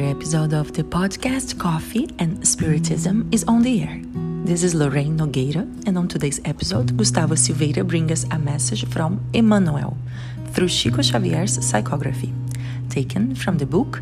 [0.00, 4.00] episode of the podcast Coffee and Spiritism is on the air.
[4.44, 9.20] This is Lorraine Nogueira, and on today's episode, Gustavo Silveira brings us a message from
[9.34, 9.96] Emmanuel
[10.52, 12.32] through Chico Xavier's psychography,
[12.88, 14.00] taken from the book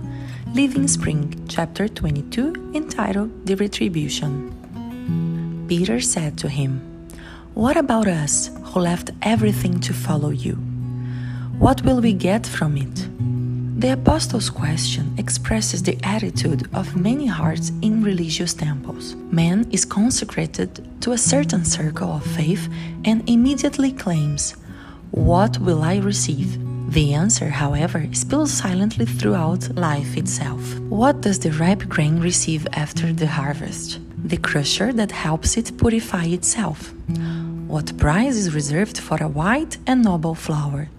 [0.55, 5.67] Living Spring, chapter 22, entitled The Retribution.
[5.69, 7.09] Peter said to him,
[7.55, 10.55] What about us who left everything to follow you?
[11.59, 13.09] What will we get from it?
[13.81, 19.15] The Apostle's question expresses the attitude of many hearts in religious temples.
[19.31, 22.69] Man is consecrated to a certain circle of faith
[23.07, 24.55] and immediately claims,
[25.13, 26.59] What will I receive?
[26.93, 30.79] The answer, however, spills silently throughout life itself.
[30.81, 33.99] What does the ripe grain receive after the harvest?
[34.23, 36.93] The crusher that helps it purify itself.
[37.67, 40.91] What prize is reserved for a white and noble flower?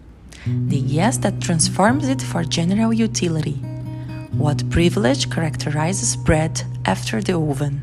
[0.45, 3.59] The yes that transforms it for general utility.
[4.31, 7.81] What privilege characterizes bread after the oven?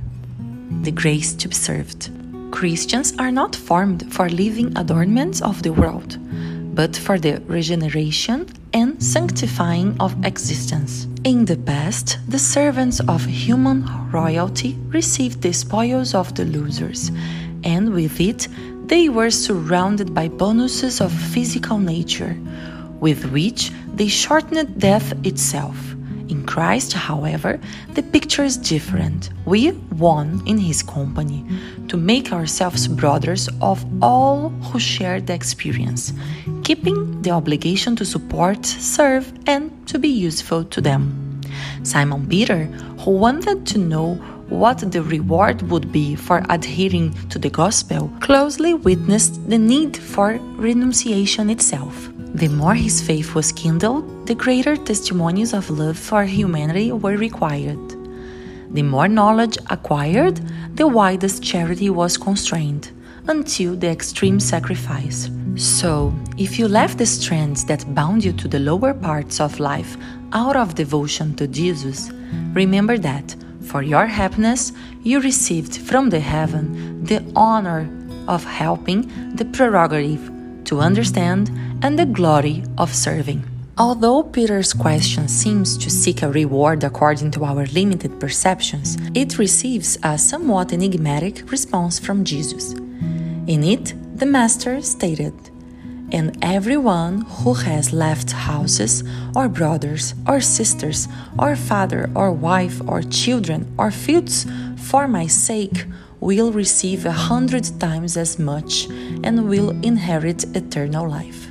[0.82, 2.10] The grace to be served.
[2.50, 6.18] Christians are not formed for living adornments of the world,
[6.74, 11.06] but for the regeneration and sanctifying of existence.
[11.24, 17.10] In the past, the servants of human royalty received the spoils of the losers,
[17.64, 18.48] and with it,
[18.88, 22.36] they were surrounded by bonuses of physical nature,
[23.00, 25.76] with which they shortened death itself.
[26.28, 27.60] In Christ, however,
[27.94, 29.30] the picture is different.
[29.44, 31.44] We won in His company
[31.88, 36.12] to make ourselves brothers of all who share the experience,
[36.64, 41.40] keeping the obligation to support, serve, and to be useful to them.
[41.82, 42.64] Simon Peter,
[43.04, 44.18] who wanted to know
[44.48, 50.38] what the reward would be for adhering to the gospel, closely witnessed the need for
[50.56, 52.08] renunciation itself.
[52.34, 57.78] The more his faith was kindled, the greater testimonies of love for humanity were required.
[58.70, 60.40] The more knowledge acquired,
[60.76, 62.92] the widest charity was constrained,
[63.26, 65.30] until the extreme sacrifice.
[65.56, 69.96] So, if you left the strands that bound you to the lower parts of life
[70.32, 72.10] out of devotion to Jesus,
[72.52, 73.34] remember that
[73.68, 77.88] for your happiness, you received from the heaven the honor
[78.26, 79.00] of helping,
[79.36, 80.30] the prerogative
[80.64, 81.50] to understand,
[81.82, 83.44] and the glory of serving.
[83.76, 89.96] Although Peter's question seems to seek a reward according to our limited perceptions, it receives
[90.02, 92.72] a somewhat enigmatic response from Jesus.
[93.46, 95.34] In it, the Master stated,
[96.12, 99.04] and everyone who has left houses,
[99.34, 101.08] or brothers, or sisters,
[101.38, 104.46] or father, or wife, or children, or fields
[104.76, 105.84] for my sake
[106.20, 108.86] will receive a hundred times as much
[109.22, 111.50] and will inherit eternal life.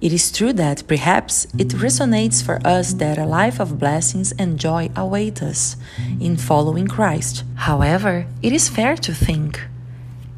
[0.00, 4.58] It is true that perhaps it resonates for us that a life of blessings and
[4.58, 5.76] joy await us
[6.20, 7.42] in following Christ.
[7.56, 9.60] However, it is fair to think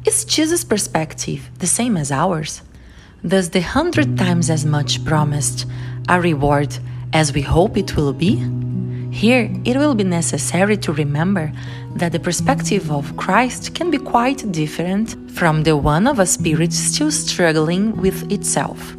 [0.03, 2.63] is Jesus' perspective the same as ours?
[3.25, 5.67] Does the hundred times as much promised
[6.09, 6.75] a reward
[7.13, 8.37] as we hope it will be?
[9.11, 11.51] Here, it will be necessary to remember
[11.97, 16.73] that the perspective of Christ can be quite different from the one of a spirit
[16.73, 18.95] still struggling with itself.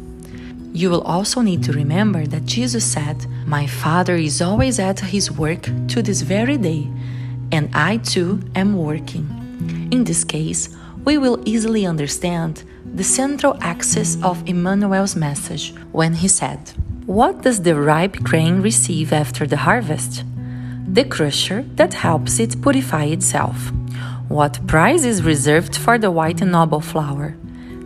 [0.71, 5.31] You will also need to remember that Jesus said, My Father is always at his
[5.31, 6.87] work to this very day,
[7.51, 9.27] and I too am working.
[9.91, 10.69] In this case,
[11.03, 16.59] we will easily understand the central axis of Emmanuel's message when he said,
[17.07, 20.23] What does the ripe grain receive after the harvest?
[20.87, 23.71] The crusher that helps it purify itself.
[24.27, 27.35] What prize is reserved for the white and noble flower?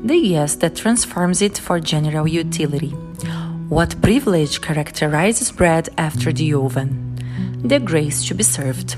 [0.04, 2.92] The yes that transforms it for general utility.
[3.70, 7.16] What privilege characterizes bread after the oven?
[7.64, 8.98] The grace to be served.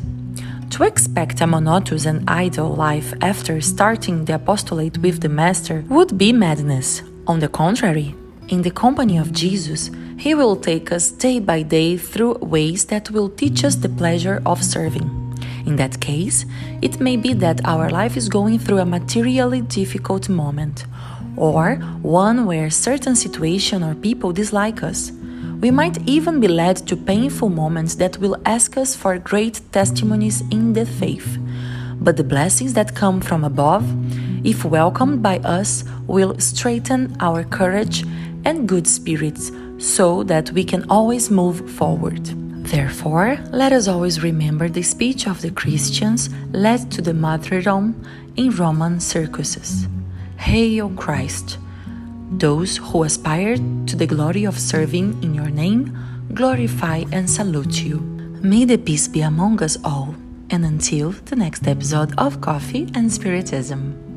[0.72, 6.18] To expect a monotonous and idle life after starting the apostolate with the Master would
[6.18, 7.02] be madness.
[7.28, 8.16] On the contrary,
[8.50, 13.10] in the company of Jesus, He will take us day by day through ways that
[13.10, 15.10] will teach us the pleasure of serving.
[15.66, 16.46] In that case,
[16.82, 20.86] it may be that our life is going through a materially difficult moment,
[21.36, 25.12] or one where certain situation or people dislike us
[25.60, 30.42] we might even be led to painful moments that will ask us for great testimonies
[30.52, 31.38] in the faith.
[32.00, 33.86] But the blessings that come from above,
[34.46, 38.06] if welcomed by us, will strengthen our courage
[38.46, 42.26] and good spirits so that we can always move forward.
[42.66, 48.02] Therefore, let us always remember the speech of the Christians led to the martyrdom
[48.38, 49.88] in Roman circuses.
[50.38, 51.58] Hail Christ!
[52.32, 55.98] Those who aspire to the glory of serving in your name
[56.34, 58.00] glorify and salute you.
[58.42, 60.16] May the peace be among us all,
[60.50, 64.09] and until the next episode of Coffee and Spiritism.